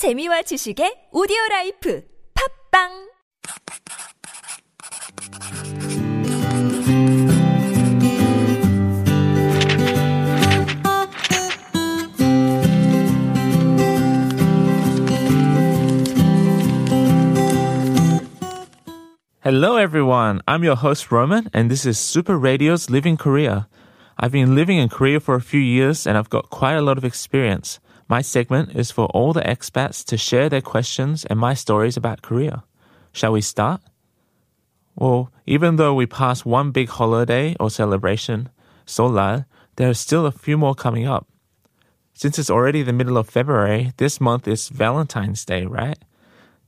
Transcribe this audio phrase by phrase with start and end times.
[0.00, 2.02] 재미와 지식의 오디오 라이프
[2.72, 3.10] 팝빵
[19.42, 20.40] Hello, everyone.
[20.46, 23.68] I'm your host, Roman, and this is Super Radio's Living Korea.
[24.16, 26.96] I've been living in Korea for a few years and I've got quite a lot
[26.96, 27.80] of experience.
[28.10, 32.22] My segment is for all the expats to share their questions and my stories about
[32.22, 32.64] Korea.
[33.12, 33.82] Shall we start?
[34.96, 38.48] Well, even though we passed one big holiday or celebration,
[38.84, 41.28] Seollal, there are still a few more coming up.
[42.12, 45.98] Since it's already the middle of February, this month is Valentine's Day, right?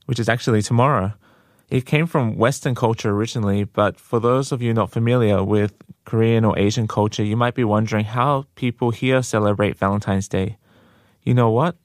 [0.05, 1.11] Which is actually tomorrow.
[1.69, 5.73] It came from Western culture originally, but for those of you not familiar with
[6.05, 10.55] Korean or Asian culture, you might be wondering how people here celebrate Valentine's Day.
[11.23, 11.75] You know what?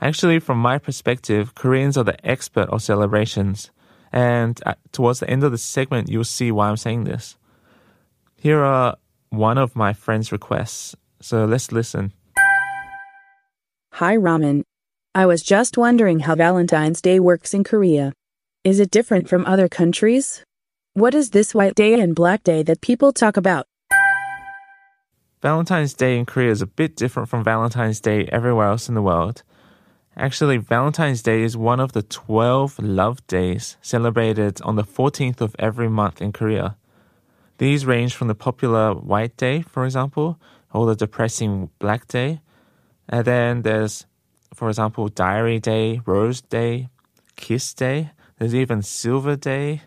[0.00, 3.70] Actually, from my perspective, Koreans are the expert of celebrations.
[4.12, 7.36] And uh, towards the end of the segment, you'll see why I'm saying this.
[8.36, 8.96] Here are
[9.28, 10.96] one of my friend's requests.
[11.20, 12.12] So let's listen.
[13.94, 14.62] Hi, Ramen.
[15.14, 18.12] I was just wondering how Valentine's Day works in Korea.
[18.64, 20.44] Is it different from other countries?
[20.94, 23.66] What is this white day and black day that people talk about?
[25.42, 29.00] Valentine's Day in Korea is a bit different from Valentine's Day everywhere else in the
[29.00, 29.42] world.
[30.14, 35.56] Actually, Valentine's Day is one of the 12 love days celebrated on the 14th of
[35.58, 36.76] every month in Korea.
[37.56, 40.38] These range from the popular White Day, for example,
[40.74, 42.42] or the depressing Black Day.
[43.08, 44.04] And then there's,
[44.52, 46.90] for example, Diary Day, Rose Day,
[47.36, 49.82] Kiss Day, there's even Silver Day,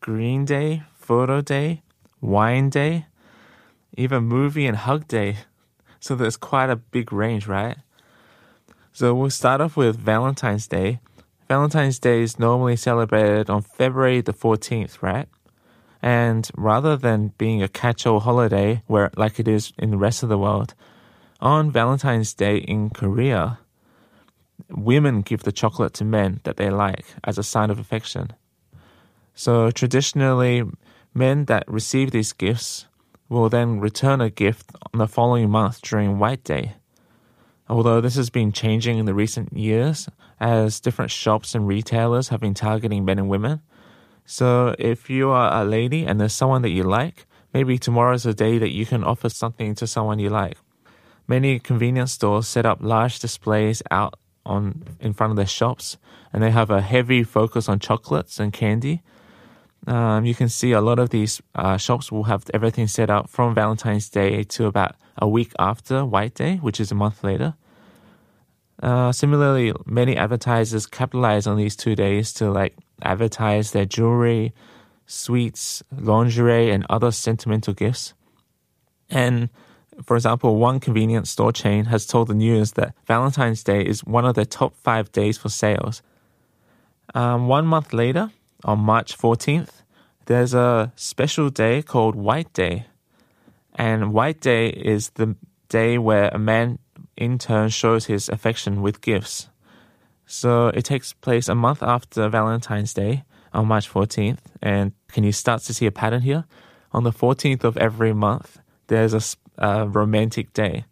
[0.00, 1.82] Green Day, Photo Day,
[2.20, 3.06] Wine Day,
[3.96, 5.36] even Movie and Hug Day.
[6.00, 7.76] So there's quite a big range, right?
[8.92, 11.00] So we'll start off with Valentine's Day.
[11.48, 15.26] Valentine's Day is normally celebrated on February the 14th, right?
[16.00, 20.28] And rather than being a catch-all holiday where like it is in the rest of
[20.28, 20.74] the world,
[21.40, 23.58] on Valentine's Day in Korea,
[24.70, 28.32] women give the chocolate to men that they like as a sign of affection.
[29.34, 30.64] So traditionally,
[31.14, 32.86] men that receive these gifts
[33.28, 36.74] will then return a gift on the following month during White Day.
[37.68, 40.08] Although this has been changing in the recent years
[40.40, 43.60] as different shops and retailers have been targeting men and women.
[44.24, 48.24] So if you are a lady and there's someone that you like, maybe tomorrow is
[48.24, 50.56] a day that you can offer something to someone you like.
[51.26, 54.14] Many convenience stores set up large displays out
[54.46, 55.98] on in front of their shops,
[56.32, 59.02] and they have a heavy focus on chocolates and candy.
[59.88, 63.30] Um, you can see a lot of these uh, shops will have everything set up
[63.30, 67.54] from Valentine's Day to about a week after White Day, which is a month later.
[68.82, 74.52] Uh, similarly, many advertisers capitalize on these two days to like advertise their jewelry,
[75.06, 78.12] sweets, lingerie, and other sentimental gifts.
[79.08, 79.48] And
[80.04, 84.26] for example, one convenience store chain has told the news that Valentine's Day is one
[84.26, 86.02] of their top five days for sales.
[87.14, 88.30] Um, one month later,
[88.64, 89.82] on March 14th,
[90.26, 92.86] there's a special day called White Day.
[93.74, 95.36] And White Day is the
[95.68, 96.78] day where a man
[97.16, 99.48] in turn shows his affection with gifts.
[100.26, 104.40] So it takes place a month after Valentine's Day on March 14th.
[104.60, 106.44] And can you start to see a pattern here?
[106.92, 108.58] On the 14th of every month,
[108.88, 110.84] there's a uh, romantic day.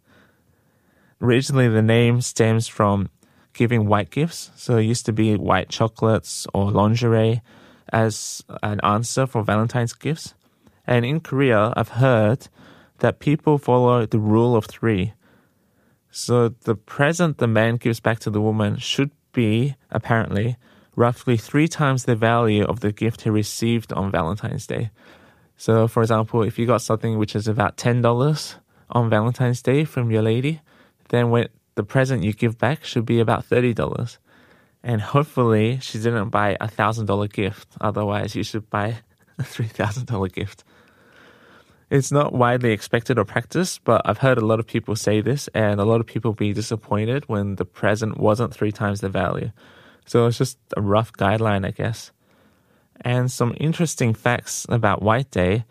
[1.21, 3.09] Originally, the name stems from
[3.57, 4.51] giving white gifts.
[4.55, 7.41] So it used to be white chocolates or lingerie
[7.91, 10.33] as an answer for Valentine's gifts.
[10.85, 12.47] And in Korea, I've heard
[12.99, 15.13] that people follow the rule of three.
[16.11, 20.57] So the present the man gives back to the woman should be, apparently,
[20.95, 24.89] roughly three times the value of the gift he received on Valentine's Day.
[25.57, 28.55] So, for example, if you got something which is about $10
[28.89, 30.61] on Valentine's Day from your lady,
[31.09, 31.47] then when
[31.77, 34.17] the present you give back should be about $30.
[34.83, 37.67] And hopefully she didn't buy a $1,000 gift.
[37.79, 38.97] Otherwise, you should buy
[39.37, 40.63] a $3,000 gift.
[41.91, 45.47] It's not widely expected or practiced, but I've heard a lot of people say this,
[45.53, 49.51] and a lot of people be disappointed when the present wasn't three times the value.
[50.07, 52.11] So it's just a rough guideline, I guess.
[53.01, 55.65] And some interesting facts about White Day.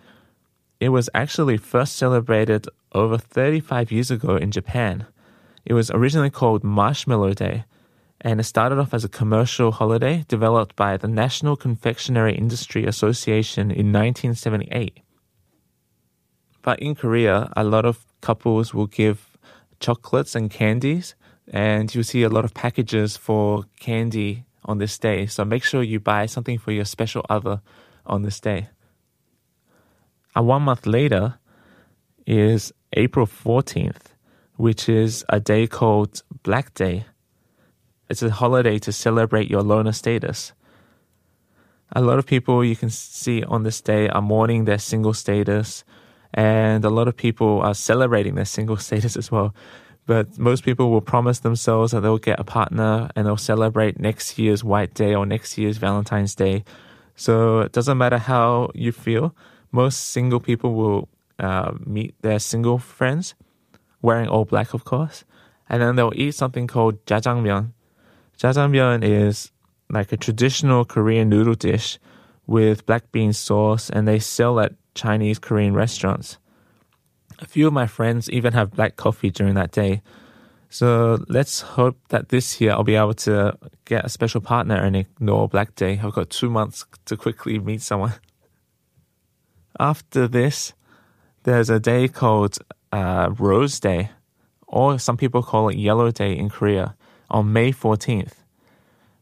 [0.79, 5.07] It was actually first celebrated over 35 years ago in Japan.
[5.67, 7.65] It was originally called Marshmallow Day,
[8.21, 13.71] and it started off as a commercial holiday developed by the National Confectionery Industry Association
[13.71, 15.01] in 1978.
[16.63, 19.37] But in Korea, a lot of couples will give
[19.79, 21.15] chocolates and candies
[21.49, 25.27] and you'll see a lot of packages for candy on this day.
[25.27, 27.61] So make sure you buy something for your special other
[28.05, 28.69] on this day.
[30.35, 31.39] And one month later
[32.27, 34.16] is April 14th,
[34.57, 37.07] which is a day called Black Day.
[38.09, 40.53] It's a holiday to celebrate your loner status.
[41.93, 45.85] A lot of people you can see on this day are mourning their single status,
[46.35, 49.55] and a lot of people are celebrating their single status as well.
[50.07, 54.39] But most people will promise themselves that they'll get a partner and they'll celebrate next
[54.39, 56.65] year's White Day or next year's Valentine's Day.
[57.17, 59.35] So it doesn't matter how you feel.
[59.73, 61.09] Most single people will
[61.41, 63.35] uh, meet their single friends,
[64.07, 65.25] wearing all black, of course,
[65.69, 67.73] and then they'll eat something called jjajangmyeon.
[68.39, 69.51] Jjajangmyeon is
[69.91, 71.99] like a traditional Korean noodle dish
[72.47, 76.39] with black bean sauce, and they sell at Chinese Korean restaurants.
[77.41, 80.03] A few of my friends even have black coffee during that day.
[80.69, 84.95] So let's hope that this year I'll be able to get a special partner and
[84.97, 86.01] ignore Black Day.
[86.03, 88.15] I've got two months to quickly meet someone.
[89.81, 90.73] After this,
[91.43, 92.59] there's a day called
[92.93, 94.11] uh, Rose Day,
[94.67, 96.97] or some people call it Yellow Day in Korea,
[97.31, 98.35] on May 14th.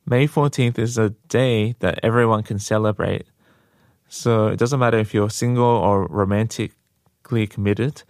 [0.06, 3.26] May 14th is a day that everyone can celebrate.
[4.08, 8.02] So it doesn't matter if you're single or romantically committed.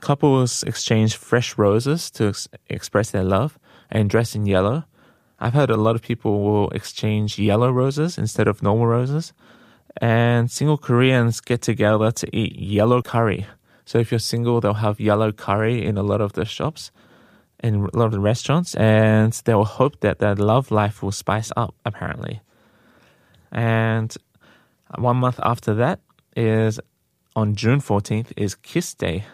[0.00, 3.58] Couples exchange fresh roses to ex- express their love
[3.90, 4.84] and dress in yellow.
[5.40, 9.32] I've heard a lot of people will exchange yellow roses instead of normal roses
[10.00, 13.46] and single Koreans get together to eat yellow curry.
[13.84, 16.90] So if you're single, they'll have yellow curry in a lot of the shops,
[17.62, 21.12] in a lot of the restaurants, and they will hope that their love life will
[21.12, 22.40] spice up, apparently.
[23.52, 24.14] And
[24.96, 26.00] one month after that
[26.36, 26.80] is
[27.36, 29.24] on June 14th is Kiss Day.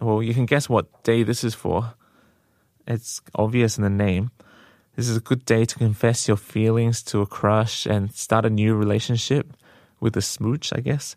[0.00, 1.94] Well, you can guess what day this is for.
[2.86, 4.30] It's obvious in the name.
[4.96, 8.50] This is a good day to confess your feelings to a crush and start a
[8.50, 9.52] new relationship
[10.00, 11.16] with a smooch, I guess.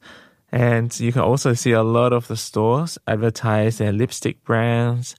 [0.55, 5.17] And you can also see a lot of the stores advertise their lipstick brands.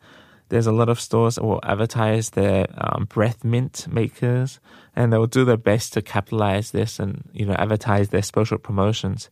[0.49, 4.61] There's a lot of stores that will advertise their um, breath mint makers,
[4.95, 8.57] and they will do their best to capitalize this and you know advertise their special
[8.57, 9.29] promotions.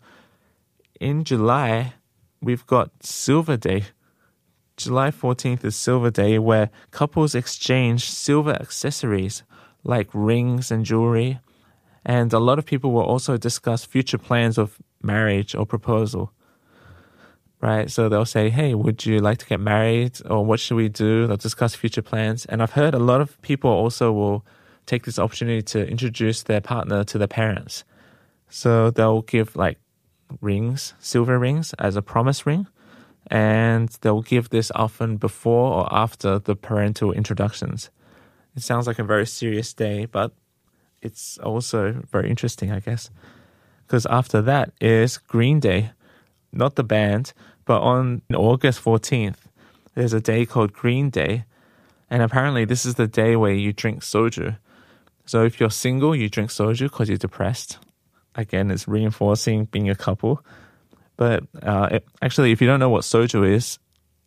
[1.00, 1.94] In July,
[2.42, 3.84] we've got Silver Day.
[4.76, 9.42] July 14th is Silver Day, where couples exchange silver accessories
[9.84, 11.40] like rings and jewelry
[12.04, 16.32] and a lot of people will also discuss future plans of marriage or proposal.
[17.60, 17.90] Right?
[17.90, 20.20] So they'll say, hey, would you like to get married?
[20.28, 21.26] Or what should we do?
[21.26, 22.44] They'll discuss future plans.
[22.46, 24.44] And I've heard a lot of people also will
[24.86, 27.84] take this opportunity to introduce their partner to their parents.
[28.50, 29.78] So they'll give like
[30.42, 32.66] rings, silver rings, as a promise ring.
[33.30, 37.88] And they'll give this often before or after the parental introductions.
[38.54, 40.32] It sounds like a very serious day, but
[41.00, 43.10] it's also very interesting, I guess.
[43.86, 45.90] Because after that is Green Day,
[46.52, 47.32] not the band,
[47.64, 49.36] but on August 14th,
[49.94, 51.44] there's a day called Green Day.
[52.10, 54.56] And apparently, this is the day where you drink soju.
[55.26, 57.78] So if you're single, you drink soju because you're depressed.
[58.34, 60.44] Again, it's reinforcing being a couple.
[61.16, 63.78] But uh, it, actually, if you don't know what soju is,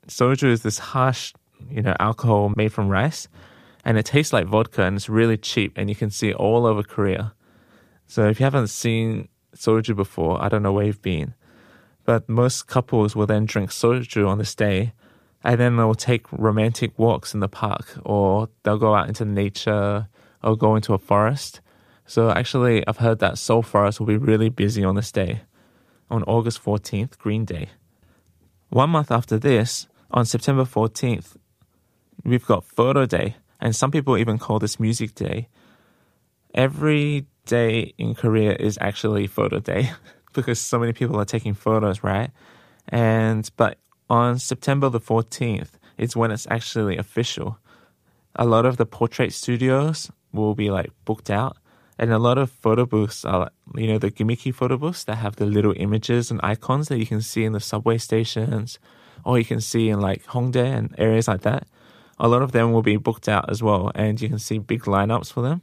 [0.07, 1.33] soju is this harsh,
[1.69, 3.27] you know, alcohol made from rice
[3.87, 6.65] and it tastes like vodka and it's really cheap and you can see it all
[6.65, 7.33] over Korea.
[8.07, 11.33] So if you haven't seen soju before, I don't know where you've been.
[12.05, 14.93] But most couples will then drink soju on this day
[15.43, 20.07] and then they'll take romantic walks in the park or they'll go out into nature
[20.43, 21.61] or go into a forest.
[22.05, 25.41] So actually, I've heard that Seoul Forest will be really busy on this day,
[26.09, 27.69] on August 14th, Green Day.
[28.69, 31.35] One month after this, on September 14th,
[32.23, 35.49] we've got Photo Day and some people even call this music day.
[36.57, 39.91] Every day in Korea is actually photo day
[40.33, 42.31] because so many people are taking photos, right?
[42.89, 43.77] And but
[44.09, 47.59] on September the 14th, it's when it's actually official.
[48.35, 51.57] A lot of the portrait studios will be like booked out,
[51.99, 55.35] and a lot of photo booths are, you know, the gimmicky photo booths that have
[55.35, 58.79] the little images and icons that you can see in the subway stations,
[59.23, 61.67] or you can see in like Hongdae and areas like that
[62.19, 64.83] a lot of them will be booked out as well, and you can see big
[64.83, 65.61] lineups for them.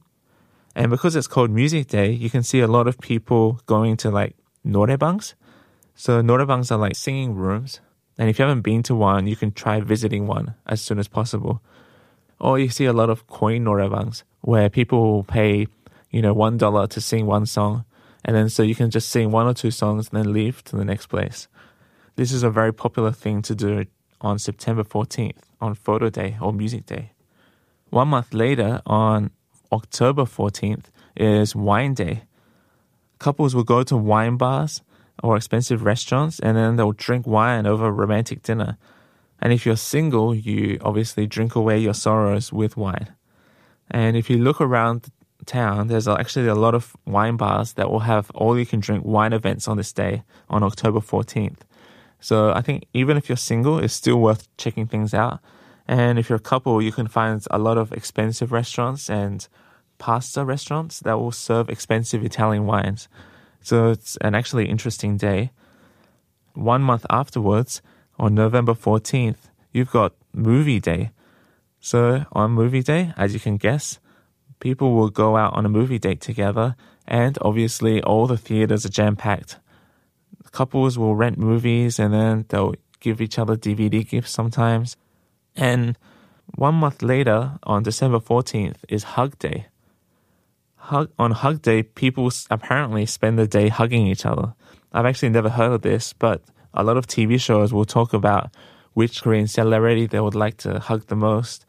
[0.75, 4.11] And because it's called Music Day, you can see a lot of people going to
[4.11, 5.35] like noraebangs.
[5.95, 7.81] So noraebangs are like singing rooms,
[8.19, 11.07] and if you haven't been to one, you can try visiting one as soon as
[11.07, 11.63] possible.
[12.41, 15.69] Or you see a lot of coin noraebangs where people will pay,
[16.11, 17.85] you know, one dollar to sing one song,
[18.25, 20.77] and then so you can just sing one or two songs and then leave to
[20.77, 21.47] the next place.
[22.17, 23.87] This is a very popular thing to do
[24.21, 27.13] on September 14th on Photo Day or Music Day.
[27.91, 29.31] One month later, on
[29.73, 32.23] October 14th, is Wine Day.
[33.19, 34.83] Couples will go to wine bars
[35.23, 38.77] or expensive restaurants and then they'll drink wine over a romantic dinner.
[39.41, 43.15] And if you're single, you obviously drink away your sorrows with wine.
[43.91, 45.11] And if you look around
[45.47, 49.05] town, there's actually a lot of wine bars that will have all you can drink
[49.05, 51.59] wine events on this day on October 14th.
[52.21, 55.41] So I think even if you're single, it's still worth checking things out.
[55.87, 59.47] And if you're a couple, you can find a lot of expensive restaurants and
[59.99, 63.09] pasta restaurants that will serve expensive Italian wines.
[63.61, 65.51] So it's an actually interesting day.
[66.55, 67.83] One month afterwards,
[68.19, 71.11] on November 14th, you've got movie day.
[71.81, 73.99] So on movie day, as you can guess,
[74.61, 76.77] people will go out on a movie date together,
[77.07, 79.59] and obviously all the theaters are jam packed.
[80.53, 84.97] Couples will rent movies and then they'll give each other DVD gifts sometimes.
[85.57, 85.97] And
[86.57, 89.67] one month later, on December 14th, is Hug Day.
[90.77, 94.55] Hug, on Hug Day, people apparently spend the day hugging each other.
[94.93, 96.43] I've actually never heard of this, but
[96.73, 98.55] a lot of TV shows will talk about
[98.93, 101.67] which Korean celebrity they would like to hug the most.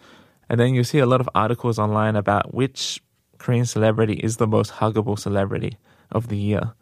[0.49, 3.01] And then you see a lot of articles online about which
[3.37, 5.77] Korean celebrity is the most huggable celebrity
[6.11, 6.73] of the year.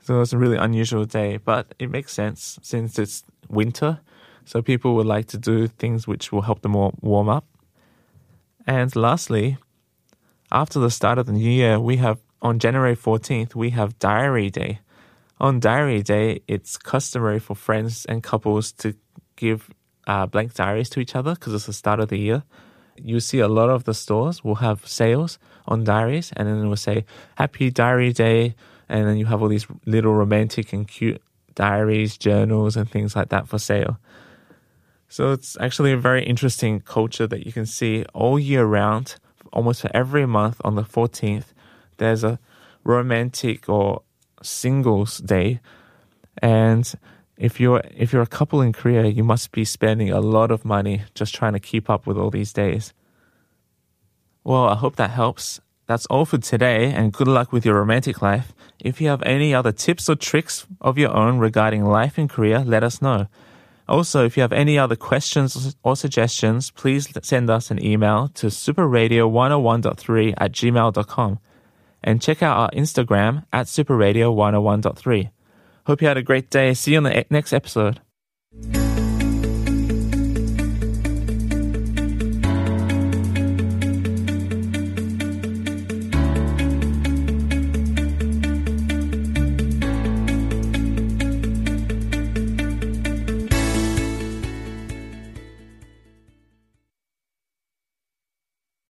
[0.00, 4.00] So it's a really unusual day, but it makes sense since it's winter
[4.44, 7.46] so people would like to do things which will help them warm up.
[8.66, 9.58] And lastly,
[10.50, 14.50] after the start of the new year, we have on January 14th, we have Diary
[14.50, 14.80] Day.
[15.40, 18.94] On Diary Day, it's customary for friends and couples to
[19.36, 19.70] give
[20.06, 22.42] uh, blank diaries to each other because it's the start of the year.
[22.96, 26.68] You see a lot of the stores will have sales on diaries, and then it
[26.68, 27.04] will say
[27.36, 28.54] Happy Diary Day,
[28.88, 31.22] and then you have all these little romantic and cute
[31.54, 33.98] diaries, journals, and things like that for sale.
[35.12, 39.16] So it's actually a very interesting culture that you can see all year round.
[39.52, 41.52] Almost every month on the 14th,
[41.98, 42.38] there's a
[42.82, 44.04] romantic or
[44.42, 45.60] singles day.
[46.40, 46.90] And
[47.36, 50.64] if you're if you're a couple in Korea, you must be spending a lot of
[50.64, 52.94] money just trying to keep up with all these days.
[54.44, 55.60] Well, I hope that helps.
[55.88, 58.54] That's all for today, and good luck with your romantic life.
[58.80, 62.60] If you have any other tips or tricks of your own regarding life in Korea,
[62.60, 63.26] let us know.
[63.92, 68.46] Also, if you have any other questions or suggestions, please send us an email to
[68.46, 71.38] superradio101.3 at gmail.com
[72.02, 75.30] and check out our Instagram at superradio101.3.
[75.84, 76.72] Hope you had a great day.
[76.72, 78.00] See you on the next episode.